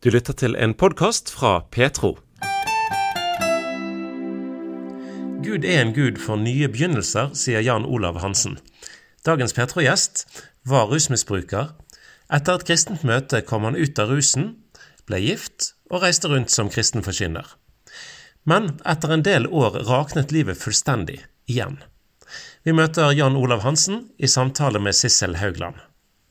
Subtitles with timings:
[0.00, 2.14] Du lytter til en podkast fra Petro.
[5.44, 8.56] Gud er en gud for nye begynnelser, sier Jan Olav Hansen.
[9.28, 10.22] Dagens Petro-gjest
[10.64, 11.74] var rusmisbruker.
[12.32, 14.54] Etter et kristent møte kom han ut av rusen,
[15.04, 17.44] ble gift og reiste rundt som kristen forkynner.
[18.48, 21.76] Men etter en del år raknet livet fullstendig igjen.
[22.64, 25.76] Vi møter Jan Olav Hansen i samtale med Sissel Haugland.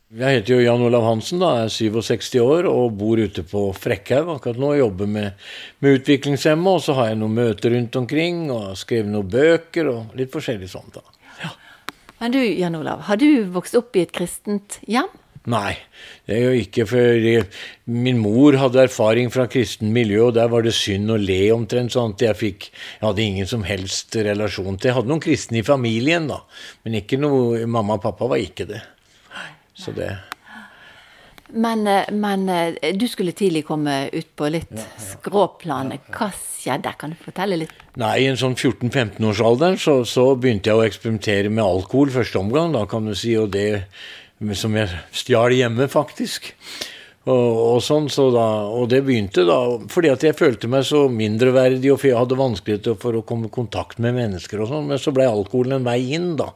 [0.09, 4.31] Jeg heter jo Jan Olav Hansen, da, er 67 år og bor ute på Frekkhaug
[4.33, 4.71] akkurat nå.
[4.73, 5.43] og Jobber med,
[5.85, 9.91] med utviklingshemma, og så har jeg noen møter rundt omkring og har skrevet noen bøker
[9.91, 10.97] og litt forskjellig sånt.
[10.97, 11.29] da.
[11.43, 11.53] Ja.
[12.23, 15.13] Men du Jan Olav, har du vokst opp i et kristent hjem?
[15.49, 15.77] Nei,
[16.25, 16.89] det er jo ikke.
[16.89, 17.45] For
[17.93, 21.93] min mor hadde erfaring fra kristen miljø, og der var det synd å le omtrent
[21.93, 25.61] sånn at jeg fikk Jeg hadde ingen som helst relasjon til Jeg hadde noen kristne
[25.61, 26.41] i familien, da,
[26.81, 28.87] men ikke noe Mamma og pappa var ikke det.
[29.79, 30.11] Så det
[31.51, 35.05] men, eh, men, eh, du skulle tidlig komme ut på litt ja, ja.
[35.15, 36.05] skråplanet.
[36.13, 36.93] Hva skjedde?
[36.99, 37.73] Kan du fortelle litt?
[37.97, 42.75] Nei, I en sånn 14-15-årsalderen så, så, begynte jeg å eksperimentere med alkohol første omgang,
[42.75, 43.33] da kan du si.
[43.39, 43.87] Og det
[44.55, 46.53] som jeg stjal hjemme, faktisk.
[47.25, 49.57] Og, og, sånn, så da, og det begynte da
[49.91, 53.53] fordi at jeg følte meg så mindreverdig, og jeg hadde vanskeligheter for å komme i
[53.53, 54.87] kontakt med mennesker og sånn.
[54.93, 56.53] Men så ble alkoholen en vei inn, da.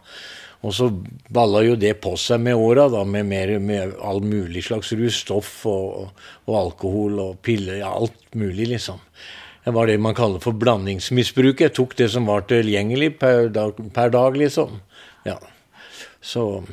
[0.64, 0.88] Og så
[1.34, 5.20] balla jo det på seg med åra, med, mer, med all mulig slags rus.
[5.26, 6.14] Stoff og,
[6.46, 7.82] og, alkohol og piller.
[7.82, 9.02] Ja, alt mulig, liksom.
[9.64, 11.64] Det var det man kaller for blandingsmisbruk.
[11.64, 14.80] Jeg tok det som var tilgjengelig per dag, per dag liksom.
[15.28, 15.38] Ja.
[16.24, 16.64] Så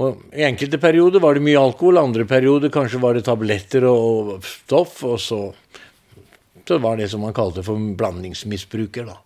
[0.00, 4.38] og I enkelte perioder var det mye alkohol, andre perioder kanskje var det tabletter og
[4.46, 5.02] stoff.
[5.04, 5.40] Og så,
[6.64, 9.18] så var det som man kalte for blandingsmisbruker, da.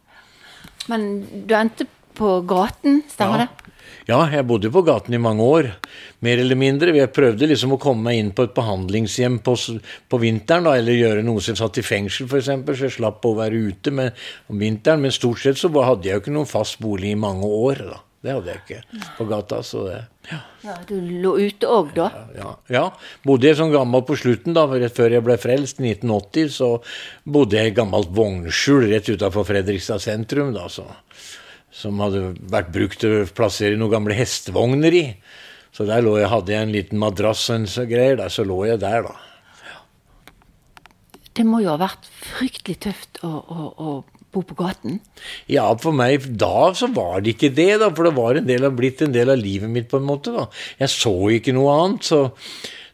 [0.91, 1.07] Men
[1.47, 1.87] du endte
[2.19, 3.47] på gaten, stemmer ja.
[3.47, 3.64] det?
[4.09, 5.71] Ja, jeg bodde på gaten i mange år,
[6.25, 6.93] mer eller mindre.
[6.93, 9.55] Jeg prøvde liksom å komme meg inn på et behandlingshjem på,
[10.13, 13.37] på vinteren, da, eller gjøre noe som satt i fengsel, f.eks., så jeg slapp å
[13.39, 15.05] være ute med, om vinteren.
[15.05, 17.87] Men stort sett så hadde jeg jo ikke noen fast bolig i mange år.
[17.93, 18.03] da.
[18.25, 19.63] Det hadde jeg ikke på gata.
[19.63, 19.99] så det...
[20.31, 20.39] Ja.
[20.65, 22.07] ja Du lå ute òg, da?
[22.37, 22.85] Ja, ja,
[23.25, 26.71] Bodde jeg som gammel på slutten, da, rett før jeg ble frelst, 1980, så
[27.25, 30.55] bodde jeg i gammelt vognskjul rett utafor Fredrikstad sentrum.
[30.57, 30.89] da, så
[31.75, 35.05] som hadde vært brukt til å plassere noen gamle hestevogner i.
[35.75, 38.61] Så der lå jeg, hadde jeg en liten madrass og så greier, der, så lå
[38.69, 39.17] jeg der, da.
[41.35, 43.95] Det må jo ha vært fryktelig tøft å, å, å,
[44.31, 45.01] bo på gaten?
[45.51, 47.91] Ja, for meg da så var det ikke det, da.
[47.91, 50.31] For det var en del av, blitt en del av livet mitt, på en måte.
[50.35, 50.47] da.
[50.79, 52.09] Jeg så ikke noe annet.
[52.13, 52.23] så...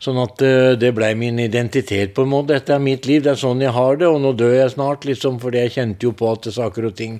[0.00, 2.54] Sånn at uh, det blei min identitet, på en måte.
[2.54, 5.04] Dette er mitt liv, det er sånn jeg har det, og nå dør jeg snart,
[5.04, 7.18] liksom, fordi jeg kjente jo på at saker og ting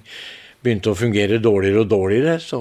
[0.64, 2.36] begynte å fungere dårligere og dårligere.
[2.42, 2.60] Så,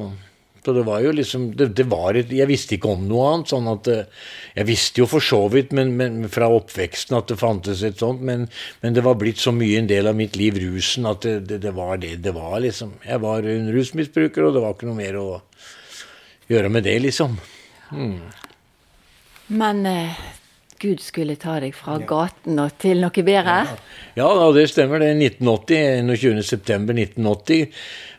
[0.63, 3.51] så det var jo liksom det, det var et, Jeg visste ikke om noe annet.
[3.51, 4.25] sånn at eh,
[4.57, 8.23] Jeg visste jo for så vidt men, men, fra oppveksten at det fantes et sånt,
[8.25, 8.47] men,
[8.81, 11.61] men, det var blitt så mye en del av mitt liv, rusen, at det, det,
[11.67, 12.97] det var det det var, liksom.
[13.05, 15.29] Jeg var en rusmisbruker, og det var ikke noe mer å
[16.49, 17.37] gjøre med det, liksom.
[17.93, 18.19] Mm.
[19.59, 20.19] Men eh,
[20.79, 23.55] Gud skulle ta deg fra gaten og til noe bedre?
[24.15, 25.01] Ja, ja det stemmer.
[25.03, 25.09] det.
[25.11, 27.65] 1980, 21.9.1980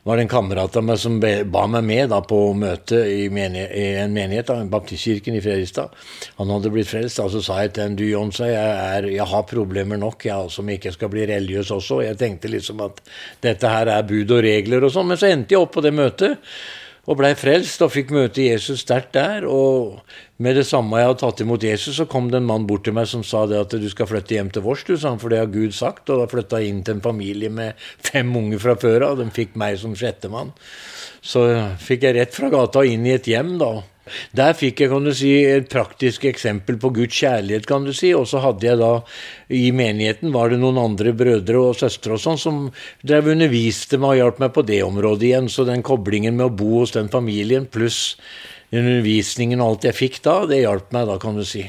[0.03, 3.73] var det en kamerat av meg som ba meg med da, på møte i, menighet,
[3.77, 5.97] i en menighet, da, baptistkirken i Fredrikstad.
[6.37, 9.29] Han hadde blitt frelst, og så sa jeg til ham du Jon, jeg, er, jeg,
[9.33, 12.03] har problemer nok jeg, som ikke skal bli religiøs også.
[12.05, 13.01] Jeg tenkte liksom at
[13.45, 15.97] dette her er bud og regler og sånn, men så endte jeg opp på det
[15.97, 16.57] møtet
[17.11, 19.43] og blei frelst og fikk møte Jesus sterkt der.
[19.51, 19.99] Og
[20.39, 22.95] med det samme jeg hadde tatt imot Jesus, så kom det en mann bort til
[22.95, 25.33] meg som sa det at du skal flytte hjem til vårs, du, sa han, for
[25.33, 26.07] det har Gud sagt.
[26.07, 29.27] Og da flytta jeg inn til en familie med fem unge fra før av, de
[29.35, 30.55] fikk meg som sjettemann.
[31.21, 31.43] Så
[31.83, 33.73] fikk jeg rett fra gata inn i et hjem, da.
[34.37, 38.13] Der fikk jeg kan du si, et praktisk eksempel på Guds kjærlighet, kan du si.
[38.17, 38.93] Og så hadde jeg da
[39.55, 42.63] i menigheten var det noen andre brødre og søstre og sånn som
[43.07, 45.51] drev underviste meg og hjalp meg på det området igjen.
[45.53, 48.17] Så den koblingen med å bo hos den familien pluss
[48.71, 51.65] undervisningen og alt jeg fikk da, det hjalp meg da, kan du si.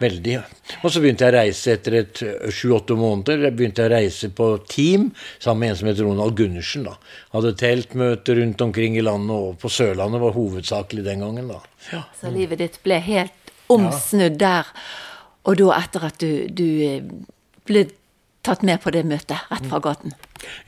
[0.00, 0.36] Veldig.
[0.82, 2.22] Og så begynte jeg å reise etter et
[2.54, 3.46] sju-åtte måneder.
[3.48, 5.08] Jeg begynte å reise på team
[5.42, 6.84] sammen med en som het Ronald Gundersen.
[6.88, 6.96] da.
[7.34, 11.48] Hadde teltmøter rundt omkring i landet, og på Sørlandet var hovedsakelig den gangen.
[11.48, 11.60] da.
[11.92, 12.04] Ja.
[12.20, 14.70] Så livet ditt ble helt omsnudd der.
[15.44, 16.68] Og da etter at du, du
[17.68, 17.88] ble
[18.44, 20.14] tatt med på det møtet rett fra gaten?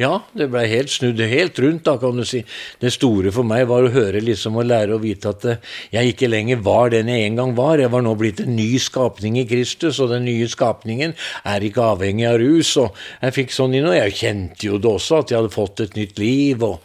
[0.01, 2.43] Ja, det ble helt snudd helt rundt, da, kan du si.
[2.83, 6.15] Det store for meg var å høre liksom og lære å vite at eh, jeg
[6.15, 7.83] ikke lenger var den jeg en gang var.
[7.83, 11.93] Jeg var nå blitt en ny skapning i Kristus, og den nye skapningen er ikke
[11.95, 12.73] avhengig av rus.
[12.83, 15.87] Og jeg fikk sånn inn, og jeg kjente jo det også, at jeg hadde fått
[15.87, 16.67] et nytt liv.
[16.67, 16.81] og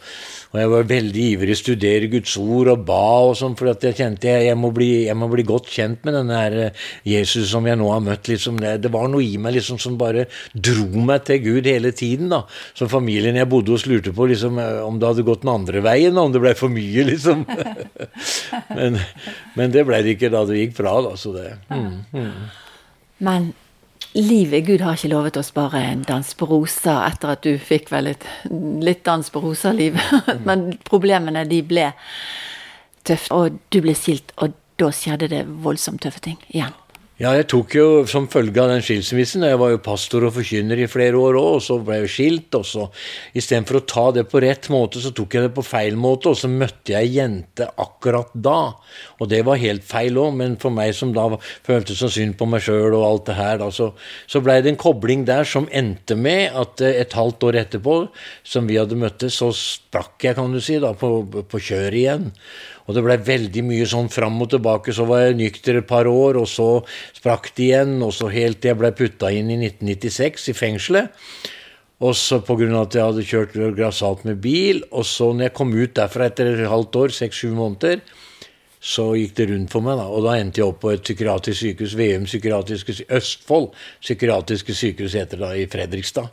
[0.52, 3.96] Og jeg var veldig ivrig å studere Guds ord og ba og sånn, for jeg
[3.96, 7.48] kjente jeg, jeg, må bli, jeg, må bli, godt kjent med denne her eh, Jesus
[7.54, 8.28] som jeg nå har møtt.
[8.28, 8.60] Liksom.
[8.60, 12.28] Det, det, var noe i meg liksom som bare dro meg til Gud hele tiden.
[12.34, 12.42] da.
[12.76, 15.84] Så familien jeg bodde hos, lurte på liksom, eh, om det hadde gått den andre
[15.88, 17.46] veien, om det ble for mye, liksom.
[18.76, 19.00] men,
[19.56, 21.16] men, det ble det ikke da det gikk bra, da.
[21.16, 22.32] Så det mm, mm.
[23.24, 23.52] Men
[24.14, 27.90] livet Gud har ikke lovet oss bare en dans på roser etter at du fikk
[27.92, 28.26] vel litt,
[28.84, 29.98] litt dans på roser-liv.
[30.48, 31.90] Men problemene, de ble
[33.08, 36.74] tøffe, og du ble silt, og da skjedde det voldsomt tøffe ting igjen.
[37.22, 40.80] Ja, jeg tok jo som følge av den skilsmissen Jeg var jo pastor og forkynner
[40.82, 42.56] i flere år òg, og så ble jeg skilt.
[42.58, 42.86] Og så
[43.38, 46.40] istedenfor å ta det på rett måte, så tok jeg det på feil måte, og
[46.40, 48.72] så møtte jeg ei jente akkurat da.
[49.22, 52.50] Og det var helt feil òg, men for meg som da følte så synd på
[52.50, 53.92] meg sjøl og alt det her, da, så,
[54.26, 58.00] så blei det en kobling der som endte med at eh, et halvt år etterpå,
[58.42, 62.32] som vi hadde møttes, så sprakk jeg, kan du si, da, på, på kjøret igjen.
[62.86, 64.94] Og det blei veldig mye sånn fram og tilbake.
[64.94, 66.68] Så var jeg nykter et par år, og så
[67.16, 67.98] sprakk det igjen.
[68.02, 71.22] Og så helt til jeg blei putta inn i 1996 i fengselet.
[72.02, 72.66] Og så pga.
[72.80, 74.82] at jeg hadde kjørt grassat med bil.
[74.90, 78.02] Og så når jeg kom ut derfra etter et halvt år, seks-sju måneder,
[78.82, 79.96] så gikk det rundt for meg.
[79.96, 83.70] da, Og da endte jeg opp på et psykiatrisk sykehus, VM psykiatriske Østfold
[84.02, 86.32] psykiatriske sykehus heter det da, i Fredrikstad.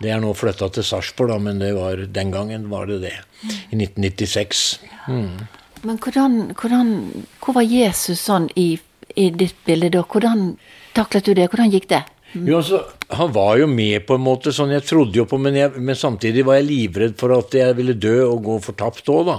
[0.00, 3.16] Det er nå flytta til Sarpsborg, men det var, den gangen var det det.
[3.70, 4.80] I 1996.
[5.08, 5.59] Mm.
[5.82, 6.88] Men hvordan, hvordan,
[7.40, 8.78] Hvor var Jesus sånn i,
[9.16, 10.02] i ditt bilde da?
[10.02, 10.56] Hvordan
[10.94, 11.48] taklet du det?
[11.50, 12.02] Hvordan gikk det?
[12.34, 12.48] Mm.
[12.48, 12.82] Jo, altså,
[13.18, 15.98] Han var jo med på en måte, sånn jeg trodde jo på, men, jeg, men
[15.98, 19.38] samtidig var jeg livredd for at jeg ville dø og gå fortapt òg, da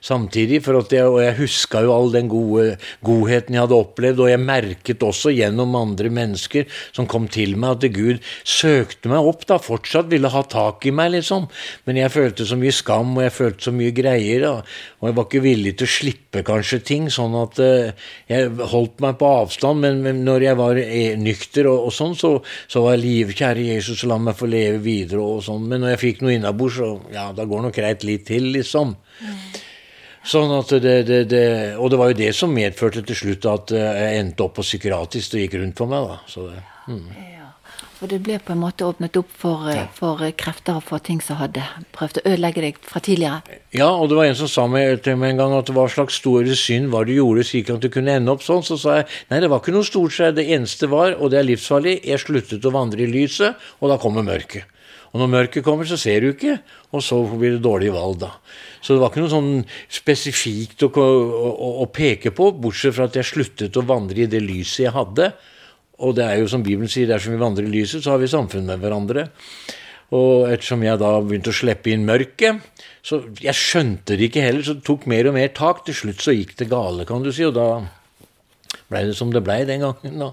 [0.00, 0.62] samtidig.
[0.64, 4.30] for at jeg, Og jeg huska jo all den gode, godheten jeg hadde opplevd, og
[4.30, 9.46] jeg merket også gjennom andre mennesker som kom til meg, at Gud søkte meg opp,
[9.46, 11.48] da, fortsatt ville ha tak i meg, liksom.
[11.86, 14.52] Men jeg følte så mye skam, og jeg følte så mye greier, da.
[15.00, 19.00] og jeg var ikke villig til å slippe kanskje ting, sånn at uh, jeg holdt
[19.04, 19.82] meg på avstand.
[19.84, 22.36] Men, men når jeg var eh, nykter og, og sånn, så,
[22.68, 25.64] så, var jeg liv, kjære Jesus, la meg få leve videre og sånn.
[25.70, 28.94] Men når jeg fikk noe innabords, så ja, da går nok greit litt til, liksom.
[30.28, 31.44] Sånn at det, det, det,
[31.80, 34.66] og det var jo det som medførte til slutt at eh, jeg endte opp på
[34.66, 36.10] psykiatrisk og gikk rundt for meg.
[36.10, 36.18] da.
[36.28, 36.60] Så det,
[36.90, 37.37] mm.
[37.98, 39.88] Og det ble på en måte åpnet opp for, ja.
[39.94, 41.64] for, krefter og for ting som hadde
[41.96, 43.58] prøvd å ødelegge deg fra tidligere?
[43.74, 46.20] Ja, og det var en som sa meg til meg en gang at hva slags
[46.22, 48.62] store synd var det du gjorde slik at du kunne ende opp sånn.
[48.62, 51.42] Så sa jeg nei, det var ikke noe stort, så det eneste var, og det
[51.42, 54.70] er livsfarlig, jeg sluttet å vandre i lyset, og da kommer mørket.
[55.08, 56.58] Og når mørket kommer, så ser du ikke,
[56.92, 58.34] og så blir det dårlige valg, da.
[58.84, 59.52] Så det var ikke noe sånn
[59.90, 64.42] spesifikt å, å, å, peke på, bortsett fra at jeg sluttet å vandre i det
[64.44, 65.32] lyset jeg hadde.
[65.98, 68.30] Og det er jo som Bibelen sier, dersom vi vandrer i lyset, så har vi
[68.30, 69.28] samfunn med hverandre.
[70.14, 72.62] Og ettersom jeg da begynte å slippe inn mørket,
[73.04, 75.82] så jeg skjønte det ikke heller, så det tok mer og mer tak.
[75.86, 77.68] Til slutt så gikk det gale, kan du si, og da
[78.88, 80.32] blei det som det blei den gangen, da.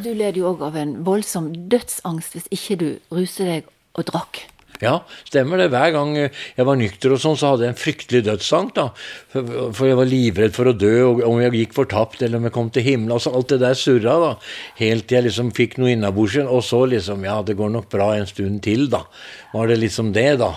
[0.00, 4.42] Du led jo òg av en voldsom dødsangst hvis ikke du ruset deg og drakk.
[4.80, 5.68] Ja, stemmer det.
[5.74, 8.78] Hver gang jeg var nykter og sånn, så hadde jeg en fryktelig dødsangst.
[8.78, 8.86] da.
[9.32, 12.54] For, jeg var livredd for å dø, og om jeg gikk fortapt, eller om jeg
[12.56, 13.12] kom til himmelen.
[13.18, 14.32] Altså, alt det der surra, da.
[14.80, 16.38] Helt til jeg liksom fikk noe innabords.
[16.46, 19.04] Og så liksom Ja, det går nok bra en stund til, da.
[19.52, 20.54] Var det liksom det, da.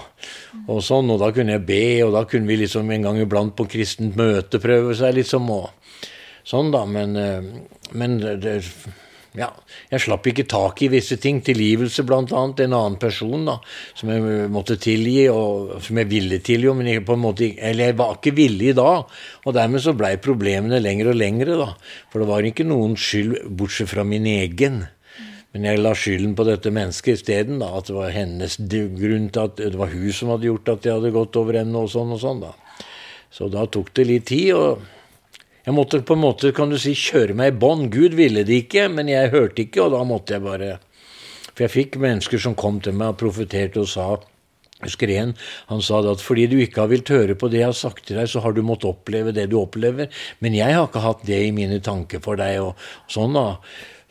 [0.72, 3.56] Og sånn, og da kunne jeg be, og da kunne vi liksom en gang iblant
[3.58, 5.72] på kristent møte prøve seg, liksom, og
[6.48, 6.86] sånn, da.
[6.88, 8.62] Men, eh, men det
[9.34, 9.50] ja,
[9.90, 11.40] jeg slapp ikke tak i visse ting.
[11.46, 12.22] Tilgivelse, bl.a.
[12.30, 13.58] En annen person da,
[13.98, 17.90] som jeg måtte tilgi, og som jeg ville tilgi, men jeg, på en måte, eller
[17.90, 18.90] jeg var ikke villig da.
[19.44, 21.72] Og dermed så blei problemene lengre og lengre, da.
[22.14, 24.84] For det var ikke noen skyld bortsett fra min egen.
[25.54, 27.62] Men jeg la skylden på dette mennesket isteden.
[27.66, 30.98] At det var hennes grunn til at det var hun som hadde gjort at jeg
[30.98, 32.42] hadde gått over ende og sånn og sånn.
[32.42, 32.54] da.
[33.34, 34.54] Så da tok det litt tid.
[34.54, 34.86] og
[35.64, 37.88] jeg måtte på en måte kan du si, kjøre meg i bånn.
[37.92, 40.76] Gud ville det ikke, men jeg hørte ikke, og da måtte jeg bare
[41.54, 44.08] For jeg fikk mennesker som kom til meg og profeterte og sa
[44.84, 45.32] jeg husker en,
[45.70, 48.18] Han sa at fordi du ikke har villet høre på det jeg har sagt til
[48.20, 50.10] deg, så har du måttet oppleve det du opplever.
[50.44, 52.60] Men jeg har ikke hatt det i mine tanker for deg.
[52.60, 53.62] og, og sånn da.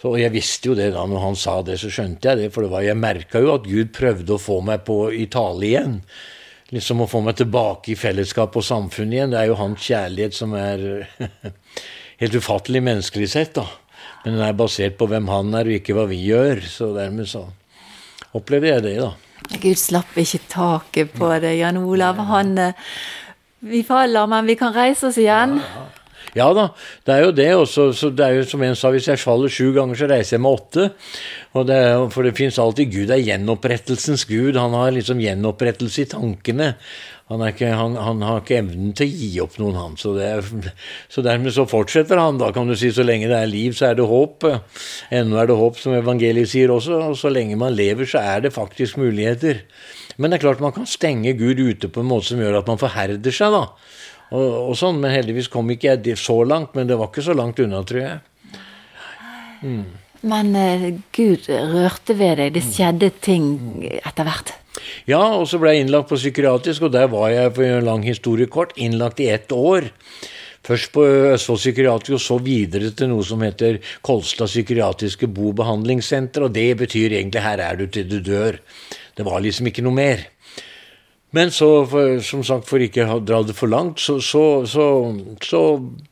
[0.09, 2.53] Og jeg visste jo det da når han sa det, så skjønte jeg det.
[2.55, 5.69] For det var, jeg merka jo at Gud prøvde å få meg på i tale
[5.69, 6.01] igjen
[6.73, 9.33] liksom å få meg tilbake i fellesskap og samfunn igjen.
[9.35, 10.85] Det er jo hans kjærlighet som er
[12.23, 13.67] helt ufattelig menneskelig sett, da.
[14.23, 16.63] Men den er basert på hvem han er, og ikke hva vi gjør.
[16.71, 17.47] Så dermed så
[18.39, 19.13] opplever jeg det, da.
[19.63, 22.21] Gud slapp ikke taket på det, Jan Olav.
[22.31, 22.93] Han eh,
[23.63, 25.59] Vi faller, men vi kan reise oss igjen.
[25.61, 26.02] Ja, ja.
[26.39, 26.71] Ja da,
[27.05, 27.49] det er jo det.
[27.61, 30.39] Også, så det er jo som en sa, hvis jeg faller sju ganger, så reiser
[30.39, 30.91] jeg med åtte.
[31.69, 31.81] Det
[32.15, 34.57] for det fins alltid Gud er gjenopprettelsens Gud.
[34.57, 36.73] Han har liksom gjenopprettelse i tankene.
[37.33, 39.95] Han, ikke, han, han, har ikke evnen til å gi opp noen, han.
[40.01, 40.43] Så, er,
[41.13, 42.91] så, dermed så fortsetter han, da, kan du si.
[42.93, 44.49] Så lenge det er liv, så er det håp.
[45.13, 46.99] Ennå er det håp, som evangeliet sier også.
[47.13, 49.63] Og så lenge man lever, så er det faktisk muligheter.
[50.17, 52.69] Men det er klart man kan stenge Gud ute på en måte som gjør at
[52.69, 53.67] man forherder seg, da
[54.33, 55.01] og, og, sånn.
[55.03, 58.03] Men heldigvis kom ikke jeg så langt, men det var ikke så langt unna, tror
[58.03, 58.21] jeg.
[59.63, 59.85] Mm.
[60.33, 62.53] Men uh, Gud rørte ved deg.
[62.57, 63.47] Det skjedde ting
[64.03, 64.55] etter hvert?
[65.09, 68.07] Ja, og så ble jeg innlagt på psykiatrisk, og der var jeg for en lang
[68.07, 69.91] historie kort, innlagt i ett år.
[70.63, 75.59] Først på Østfold psykiatrisk, og så videre til noe som heter Kolstad psykiatriske bo- og
[75.59, 76.47] behandlingssenter.
[76.47, 78.59] Og det betyr egentlig 'her er du til du dør'.
[79.17, 80.19] Det var liksom ikke noe mer.
[81.33, 81.69] Men så,
[82.25, 84.87] som sagt, for ikke å dra det for langt, så, så, så,
[85.41, 85.61] så,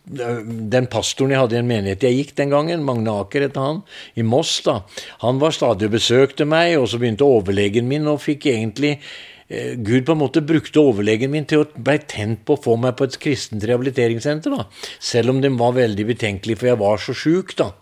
[0.08, 3.82] Den pastoren jeg hadde i en menighet jeg gikk den gangen, Magne Aker het han,
[4.16, 4.80] i Moss, da,
[5.24, 9.76] han var stadig og besøkte meg, og så begynte overlegen min og fikk egentlig eh,
[9.76, 12.96] Gud på en måte brukte overlegen min til å bli tent på å få meg
[12.96, 14.66] på et kristent rehabiliteringssenter, da.
[14.96, 17.74] Selv om det var veldig betenkelig, for jeg var så sjuk, da.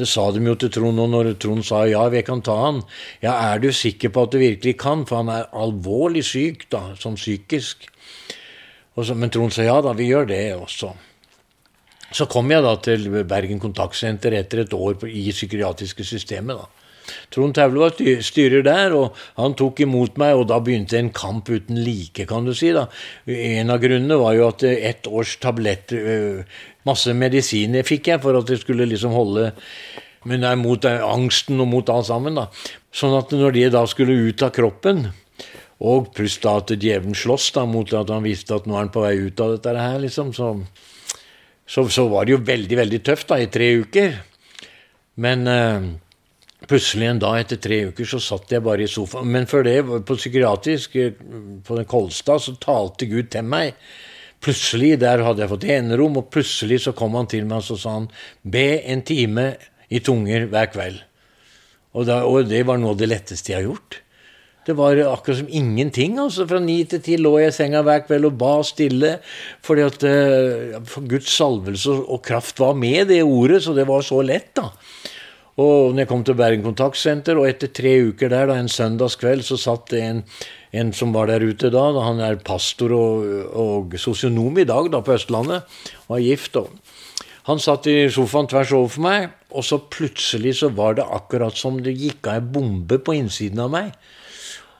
[0.00, 2.80] Det sa de jo til Trond, og når Trond sa ja, vi kan ta han,
[3.20, 6.86] ja, er du sikker på at du virkelig kan, for han er alvorlig syk, da,
[7.00, 7.84] sånn psykisk.
[8.96, 10.94] Så, men Trond sa ja da, vi gjør det også.
[12.16, 16.58] Så kom jeg da til Bergen kontaktsenter etter et år i psykiatriske systemet.
[16.58, 16.80] da.
[17.30, 21.50] Trond Taule var styrer der, og han tok imot meg, og da begynte en kamp
[21.50, 22.72] uten like, kan du si.
[22.76, 22.86] da.
[23.26, 26.44] En av grunnene var jo at ett års tabletter
[26.88, 29.50] Masse medisiner fikk jeg for at det skulle liksom holde
[30.28, 32.36] men det er mot angsten og mot alt sammen.
[32.36, 32.50] da.
[32.92, 35.06] Sånn at når de da skulle ut av kroppen,
[35.80, 38.92] og pluss da at djevelen slåss da mot at han visste at nå er han
[38.92, 40.52] på vei ut av dette her, liksom, så,
[41.64, 44.18] så, så var det jo veldig, veldig tøft da, i tre uker.
[45.24, 45.88] Men eh,
[46.68, 49.32] plutselig en dag etter tre uker så satt jeg bare i sofaen.
[49.32, 51.16] Men før det, på psykiatrisk, eh,
[51.64, 53.72] på den Kolstad, så talte Gud til meg.
[54.40, 57.98] Plutselig, der hadde jeg fått enerom, og plutselig så kom han til meg og sa
[57.98, 58.08] han,
[58.42, 59.52] be en time
[59.92, 61.02] i tunger hver kveld.
[61.92, 64.00] Og, da, og, det var noe av det letteste jeg har gjort.
[64.66, 66.18] Det var akkurat som ingenting.
[66.20, 69.16] altså Fra ni til ti lå jeg i senga hver kveld og ba stille.
[69.66, 74.04] Fordi at uh, for Guds salvelse og kraft var med det ordet, så det var
[74.06, 74.52] så lett.
[74.54, 74.68] da.
[75.58, 79.42] Og når jeg kom til Bergen kontaktsenter, og etter tre uker der, da, en søndagskveld,
[79.44, 80.24] så satt det en
[80.72, 81.88] en som var der ute da.
[82.04, 85.66] Han er pastor og, og sosionom i dag da på Østlandet,
[86.08, 86.58] og er gift.
[86.60, 86.70] Og
[87.48, 91.56] han satt i sofaen tvers over for meg, og så plutselig så var det akkurat
[91.58, 93.94] som det gikk av ei bombe på innsiden av meg.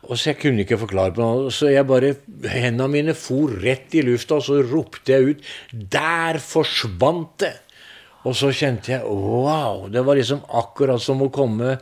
[0.07, 2.15] Og så Jeg kunne ikke forklare på noe, så jeg bare,
[2.49, 7.61] hendene mine for rett i lufta, og så ropte jeg ut 'Der forsvant det!'
[8.29, 9.87] Og så kjente jeg wow!
[9.89, 11.79] Det var liksom akkurat som å komme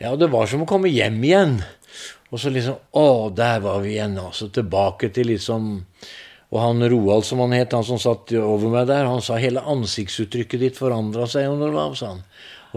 [0.00, 1.58] Ja, det var som å komme hjem igjen.
[2.32, 4.48] Og så liksom Å, der var vi igjen, altså.
[4.52, 5.70] Tilbake til liksom
[6.52, 9.64] Og han Roald, som han het, han som satt over meg der, han sa hele
[9.66, 12.22] ansiktsuttrykket ditt forandra seg, under lav, sa han.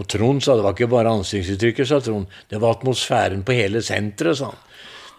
[0.00, 2.26] Og Trond sa det var ikke bare ansiktsuttrykket, sa Trond.
[2.50, 4.58] Det var atmosfæren på hele senteret, sa han.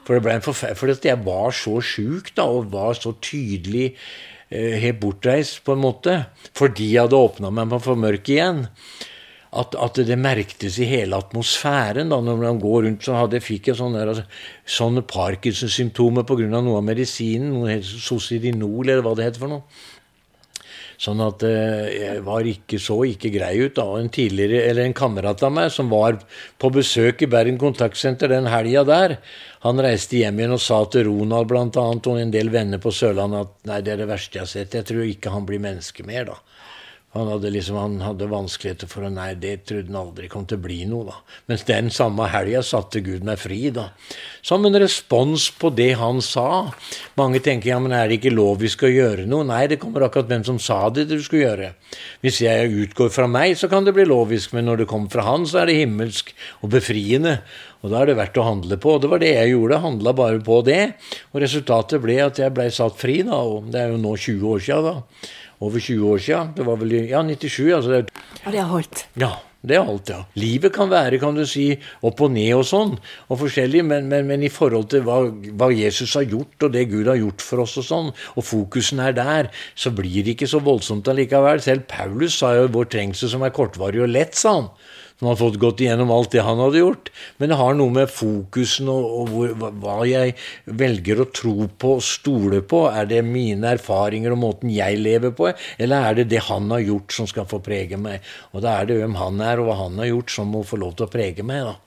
[0.04, 3.94] For det ble en For jeg var så sjuk, da, og var så tydelig
[4.52, 6.18] helt bortreist, på en måte.
[6.58, 8.66] Fordi jeg hadde åpna meg for mørket igjen
[9.52, 12.10] at, at, det merktes i hele atmosfæren.
[12.10, 14.24] da, Når man går rundt, så hadde, fikk jeg sånne, altså,
[14.66, 16.48] sånne Parkinson-symptomer pga.
[16.48, 17.52] noe av medisinen.
[17.52, 19.64] noe heter Socidinol, eller hva det heter for noe.
[21.02, 23.74] Sånn at eh, jeg var ikke så ikke grei ut.
[23.80, 26.20] da, En tidligere, eller en kamerat av meg som var
[26.62, 29.16] på besøk i Bergen kontaktsenter den helga der,
[29.66, 32.94] han reiste hjem igjen og sa til Ronald blant annet, og en del venner på
[32.94, 34.78] Sørlandet at nei, det er det verste jeg har sett.
[34.78, 36.38] Jeg tror ikke han blir menneske mer, da.
[37.12, 40.62] Han hadde liksom, han hadde vanskeligheter for å Nei, det trodde han aldri kom til
[40.62, 41.18] å bli noe, da.
[41.52, 43.90] Mens den samme helga satte Gud meg fri, da.
[44.48, 46.72] Som en respons på det han sa.
[47.20, 49.44] Mange tenker ja, men er det ikke lov vi skal gjøre noe?
[49.50, 51.74] Nei, det kommer akkurat hvem som sa det du skulle gjøre.
[52.24, 55.28] Hvis jeg utgår fra meg, så kan det bli lovisk, men når det kommer fra
[55.28, 57.42] han, så er det himmelsk og befriende.
[57.84, 58.96] Og da er det verdt å handle på.
[58.96, 59.84] Og det var det jeg gjorde.
[59.84, 60.82] Handla bare på det.
[61.34, 63.42] Og resultatet ble at jeg blei satt fri, da.
[63.42, 65.00] Og det er jo nå 20 år sia, da
[65.62, 66.52] over 20 år siden.
[66.58, 67.72] Det var vel i ja, 97.
[67.78, 68.04] Altså det,
[68.44, 69.08] og det har holdt?
[69.22, 69.38] Ja.
[69.62, 70.24] Det er alt, ja.
[70.42, 71.68] Livet kan være kan du si,
[72.02, 72.96] opp og ned og sånn,
[73.30, 76.88] og forskjellig, men, men, men i forhold til hva, hva, Jesus har gjort, og det
[76.90, 80.50] Gud har gjort for oss, og sånn, og fokusen er der, så blir det ikke
[80.50, 81.62] så voldsomt allikevel.
[81.62, 84.72] Selv Paulus sa jo 'vår trengsel som er kortvarig og lett', sa han.
[85.22, 87.12] Som har fått gått igjennom alt det han hadde gjort.
[87.38, 89.52] Men det har noe med fokusen og, og hvor,
[89.84, 90.32] hva jeg
[90.66, 92.80] velger å tro på og stole på.
[92.90, 96.82] Er det mine erfaringer og måten jeg lever på, eller er det det han har
[96.82, 98.26] gjort, som skal få prege meg?
[98.50, 100.82] Og da er det hvem han er, og hva han har gjort, som må få
[100.82, 101.70] lov til å prege meg.
[101.70, 101.78] da.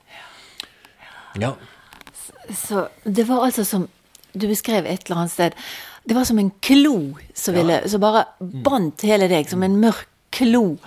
[1.43, 1.51] Ja.
[2.55, 3.89] Så det var altså som
[4.31, 5.55] du beskrev et eller annet sted
[6.05, 10.07] Det var som en klo som, ville, som bare bandt hele deg, som en mørk
[10.31, 10.77] klo.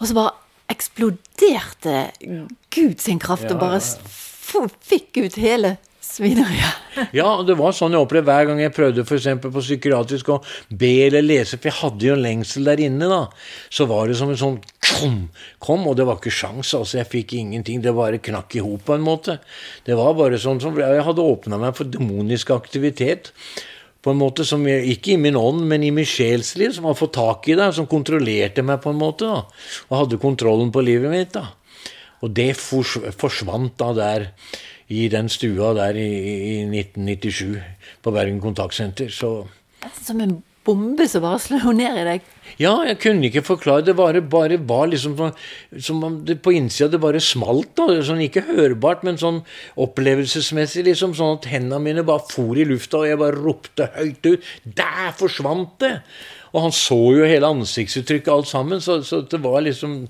[0.00, 1.98] Og så bare eksploderte
[2.74, 3.80] Gud sin kraft og bare
[4.86, 6.82] fikk ut hele svineriet.
[7.16, 10.38] Ja, det var sånn jeg opplevde hver gang jeg prøvde eksempel på psykiatrisk å
[10.70, 13.22] be eller lese, for jeg hadde jo en lengsel der inne, da.
[13.68, 15.18] Så var det som en sånn kom,
[15.62, 17.00] kom og det var ikke sjans, altså.
[17.02, 17.82] Jeg fikk ingenting.
[17.84, 19.38] Det bare knakk i hop på en måte.
[19.86, 23.32] Det var bare sånn som Jeg hadde åpna meg for demonisk aktivitet.
[24.06, 27.16] På en måte som Ikke i min ånd, men i min sjelsliv, som hadde fått
[27.18, 29.26] tak i det, som kontrollerte meg på en måte.
[29.26, 29.42] da,
[29.90, 31.32] Og hadde kontrollen på livet mitt.
[31.34, 31.48] da.
[32.22, 34.28] Og det fors forsvant da der
[34.88, 37.58] i den stua der i, i 1997
[38.02, 39.10] på Bergen kontaktsenter.
[39.10, 39.48] Så
[40.02, 42.28] Som en bombe som bare slo ned i deg.
[42.60, 43.84] ja, jeg kunne ikke forklare.
[43.86, 45.34] Det bare, bare var liksom sånn,
[45.88, 47.74] som om det på innsida det bare smalt.
[47.78, 49.42] da, sånn Ikke hørbart, men sånn
[49.80, 50.86] opplevelsesmessig.
[50.90, 54.50] liksom Sånn at hendene mine bare for i lufta, og jeg bare ropte høyt ut.
[54.64, 55.94] Der forsvant det!
[56.54, 58.80] Og han så jo hele ansiktsuttrykket, alt sammen.
[58.80, 60.04] Så, så det var liksom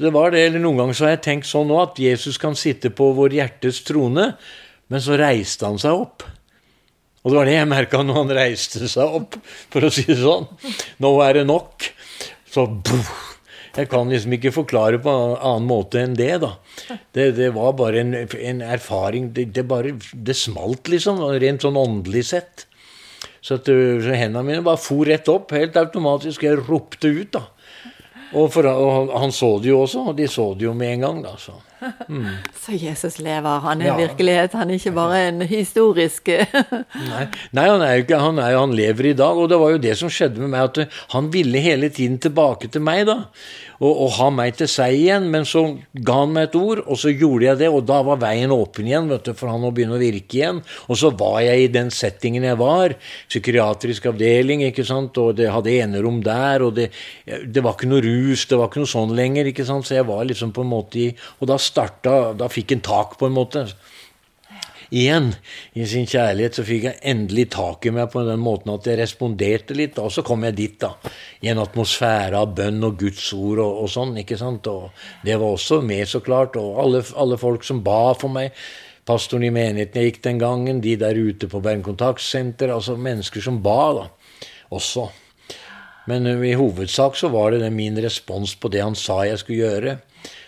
[0.00, 2.56] det var det, eller Noen ganger så har jeg tenkt sånn nå at Jesus kan
[2.58, 4.32] sitte på vår hjertes trone,
[4.90, 6.24] men så reiste han seg opp.
[7.24, 9.38] Og det var det jeg merka når han reiste seg opp,
[9.72, 10.44] for å si det sånn.
[11.00, 11.86] Nå er det nok.
[12.52, 13.14] Så buff,
[13.74, 16.52] Jeg kan liksom ikke forklare på en annen måte enn det, da.
[17.16, 19.32] Det, det var bare en, en erfaring.
[19.34, 21.24] Det, det bare Det smalt, liksom.
[21.42, 22.68] Rent sånn åndelig sett.
[23.40, 26.44] Så, at, så hendene mine bare for rett opp, helt automatisk.
[26.46, 27.48] Jeg ropte ut, da.
[28.34, 31.08] Og, for, og han så det jo også, og de så det jo med en
[31.08, 31.34] gang, da.
[31.40, 31.56] Så.
[32.64, 33.60] Så Jesus lever.
[33.64, 33.96] Han er Ja.
[33.98, 34.52] virkelighet.
[34.56, 36.28] Han er ikke bare en historisk
[37.10, 39.82] Nei, Nei han, er ikke, han, er han lever i dag, og det var jo
[39.82, 43.24] det som skjedde med meg, at uh, han ville hele tiden tilbake til meg, da.
[43.84, 45.64] Og, og ha meg til seg igjen, men så
[46.06, 48.86] ga han meg et ord, og så gjorde jeg det, og da var veien åpen
[48.88, 50.60] igjen vet du, for han å begynne å virke igjen.
[50.88, 52.94] Og så var jeg i den settingen jeg var,
[53.28, 56.88] psykiatrisk avdeling, ikke sant, og det hadde enerom der, og det,
[57.26, 60.08] det var ikke noe rus, det var ikke noe sånn lenger, ikke sant, så jeg
[60.08, 61.08] var liksom på en måte i
[61.42, 63.66] Og da starta Da fikk en tak, på en måte
[64.94, 65.32] igjen
[65.72, 69.00] i sin kjærlighet, så fikk jeg endelig tak i meg på den måten at jeg
[69.00, 69.98] responderte litt.
[69.98, 70.94] Og så kom jeg dit, da.
[71.42, 74.16] I en atmosfære av bønn og Guds ord og, og sånn.
[74.22, 74.68] ikke sant?
[74.70, 74.94] Og
[75.26, 76.58] det var også med, så klart.
[76.60, 78.54] Og alle, alle folk som ba for meg.
[79.04, 82.72] Pastoren i menigheten jeg gikk den gangen, de der ute på Bergen kontaktsenter.
[82.72, 84.08] Altså mennesker som ba, da.
[84.74, 85.10] Også.
[86.08, 90.00] Men i hovedsak så var det min respons på det han sa jeg skulle gjøre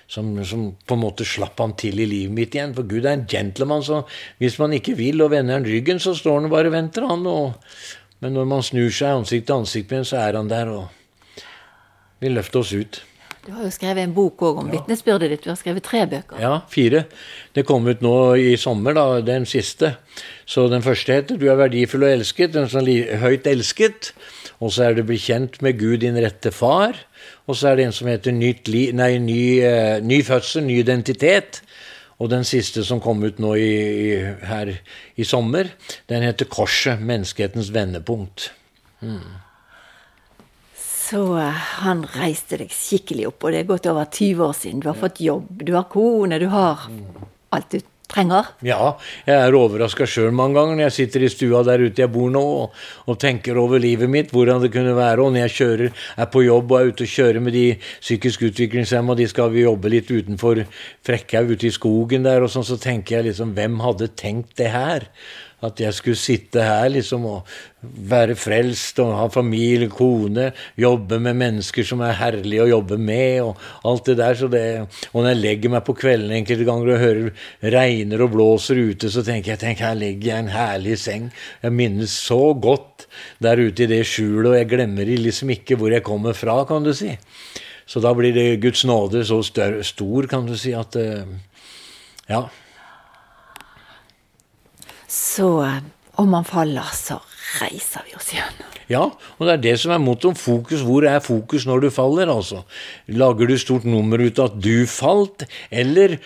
[0.07, 2.75] som, som på en måte slapp han til i livet mitt igjen.
[2.77, 4.05] For Gud er en gentleman, så
[4.43, 7.27] hvis man ikke vil og vender han ryggen, så står han og bare venter, han.
[7.27, 7.59] Og,
[8.25, 11.43] men når man snur seg ansikt til ansikt med ham, så er han der og
[12.23, 13.03] vil løfte oss ut.
[13.47, 15.45] Du har jo skrevet en bok òg om vitnesbyrdet ditt.
[15.45, 16.39] Du har skrevet tre bøker.
[16.43, 17.05] Ja, fire.
[17.55, 19.93] Det kom ut nå i sommer, da, den siste.
[20.51, 24.11] Så den første heter 'Du er verdifull og elsket', den som er høyt elsket.
[24.59, 27.06] Og så er det 'Bli kjent med Gud, din rette far'.
[27.47, 30.81] Og så er det en som heter Nytt li, nei, ny, eh, ny fødsel, ny
[30.83, 31.63] identitet.
[32.19, 33.73] Og den siste som kom ut nå i,
[34.09, 34.13] i,
[34.49, 34.73] her
[35.17, 35.69] i sommer,
[36.09, 38.51] den heter 'Korset menneskehetens vendepunkt'.
[40.75, 44.81] Så eh, han reiste deg skikkelig opp, og det er gått over 20 år siden.
[44.81, 46.89] Du har fått jobb, du har kone, du har
[47.55, 47.79] alt du
[48.13, 48.51] trenger.
[48.67, 48.95] Ja,
[49.27, 52.31] jeg er overraska sjøl mange ganger når jeg sitter i stua der ute jeg bor
[52.33, 55.23] nå og, og tenker over livet mitt, hvordan det kunne være.
[55.23, 57.67] Og når jeg kjører, er på jobb og er ute og kjører med de
[58.01, 60.63] psykisk utviklingshemma, de skal vi jobbe litt utenfor
[61.07, 64.71] Frekkhaug, ute i skogen der, og sånn, så tenker jeg liksom Hvem hadde tenkt det
[64.75, 65.11] her?
[65.65, 71.39] At jeg skulle sitte her liksom og være frelst og ha familie, kone, jobbe med
[71.41, 74.43] mennesker som er herlige å jobbe med, og alt det der.
[74.53, 74.65] Det,
[75.13, 79.11] og når jeg legger meg på kvelden enkelte ganger og hører regner og blåser ute,
[79.13, 81.31] så tenker jeg tenk, her ligger jeg i en herlig seng.
[81.65, 83.07] Jeg minnes så godt
[83.43, 86.85] der ute i det skjulet, og jeg glemmer liksom ikke hvor jeg kommer fra, kan
[86.85, 87.15] du si.
[87.87, 91.25] Så da blir det Guds nåde så stor, kan du si, at eh,
[92.29, 92.45] Ja.
[95.17, 95.81] Så
[96.13, 97.21] om man faller, så
[97.61, 98.65] reiser vi oss igjen.
[98.87, 100.39] Ja, og det er det som er mottoet.
[100.39, 100.85] Fokus.
[100.87, 102.63] Hvor er fokus når du faller, altså?
[103.11, 106.19] Lager du stort nummer ut av at du falt, eller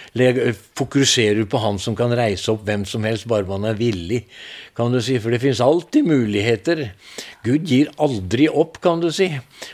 [0.76, 4.26] fokuserer du på han som kan reise opp hvem som helst, bare man er villig,
[4.76, 5.16] kan du si?
[5.20, 6.90] For det fins alltid muligheter.
[7.44, 9.30] Gud gir aldri opp, kan du si.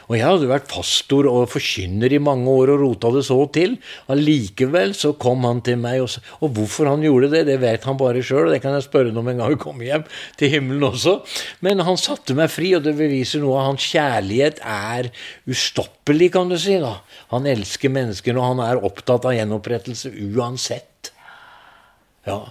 [0.07, 3.77] Og jeg hadde vært pastor og forkynner i mange år og rota det så til.
[4.13, 7.99] Allikevel så kom han til meg, og, og hvorfor han gjorde det, det vet han
[7.99, 10.07] bare sjøl, det kan jeg spørre ham om en gang vi kommer hjem
[10.39, 11.19] til himmelen også.
[11.65, 15.11] Men han satte meg fri, og det beviser noe av hans kjærlighet er
[15.51, 16.79] ustoppelig, kan du si.
[16.83, 16.99] da.
[17.33, 21.13] Han elsker mennesker, og han er opptatt av gjenopprettelse uansett.
[22.27, 22.43] Ja.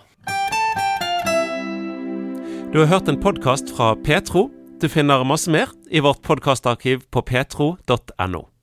[2.74, 4.50] Du har hørt en podkast fra Petro.
[4.82, 8.55] Du finner masse mer i vårt podkastarkiv på petro.no.